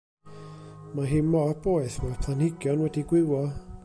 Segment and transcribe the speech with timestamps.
[0.93, 3.43] Mae hi mor boeth mae'r planhigion wedi gwywo.